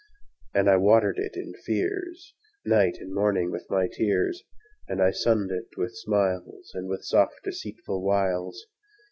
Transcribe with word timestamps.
And 0.55 0.67
I 0.67 0.77
watered 0.77 1.19
it 1.19 1.33
in 1.35 1.53
fears 1.53 2.33
Night 2.65 2.97
and 2.99 3.13
morning 3.13 3.51
with 3.51 3.69
my 3.69 3.87
tears, 3.87 4.41
And 4.87 4.99
I 4.99 5.11
sunnèd 5.11 5.51
it 5.51 5.67
with 5.77 5.95
smiles 5.95 6.71
And 6.73 6.89
with 6.89 7.03
soft 7.05 7.43
deceitful 7.43 8.01
wiles. 8.03 8.65